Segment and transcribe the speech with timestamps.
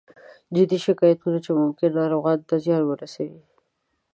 [0.55, 3.41] جدي شکایتونه چې ممکن ناروغانو ته زیان ورسوي